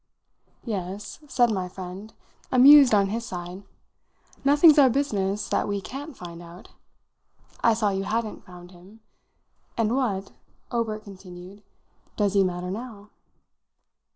[0.65, 2.11] "Yes," said my friend,
[2.51, 3.61] amused on his side,
[4.43, 6.69] "nothing's our business that we can't find out.
[7.63, 9.01] I saw you hadn't found him.
[9.77, 10.31] And what,"
[10.71, 11.61] Obert continued,
[12.17, 13.11] "does he matter now?"